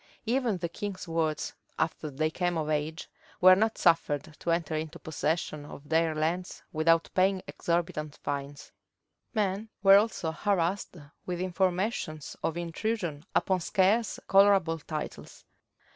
Even 0.25 0.57
the 0.57 0.67
king's 0.67 1.07
wards, 1.07 1.53
after 1.77 2.09
they 2.09 2.31
came 2.31 2.57
of 2.57 2.69
age, 2.71 3.07
were 3.39 3.53
not 3.55 3.77
suffered 3.77 4.33
to 4.39 4.49
enter 4.49 4.75
into 4.75 4.97
possession 4.97 5.63
of 5.63 5.87
their 5.89 6.15
lands 6.15 6.63
without 6.73 7.11
paying 7.13 7.43
exorbitant 7.47 8.17
fines. 8.23 8.71
Men 9.35 9.69
were 9.83 9.97
also 9.97 10.31
harassed 10.31 10.97
with 11.27 11.39
informations 11.39 12.35
of 12.41 12.57
intrusion 12.57 13.25
upon 13.35 13.59
scarce 13.59 14.19
colorable 14.27 14.79
titles. 14.79 15.45